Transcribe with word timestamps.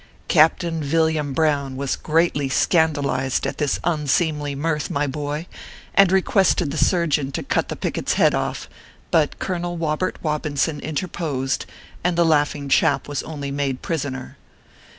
Captain 0.27 0.81
Villiam 0.83 1.31
Brown 1.31 1.75
was 1.75 1.95
greatly 1.95 2.49
scandalized 2.49 3.45
at 3.45 3.59
this 3.59 3.79
unseemly 3.83 4.55
mirth, 4.55 4.89
my 4.89 5.05
boy, 5.05 5.45
and 5.93 6.11
requested 6.11 6.71
the 6.71 6.77
sur 6.79 7.05
geon 7.05 7.31
to 7.31 7.43
cut 7.43 7.69
the 7.69 7.75
picket 7.75 8.07
s 8.07 8.13
head 8.15 8.33
off; 8.33 8.67
but 9.11 9.37
Colonel 9.37 9.77
Wobert 9.77 10.17
Wobinson 10.23 10.79
interposed, 10.79 11.67
and 12.03 12.17
the 12.17 12.25
laughing 12.25 12.67
chap 12.67 13.07
was 13.07 13.21
only 13.21 13.51
made 13.51 13.83
prisoner. 13.83 14.37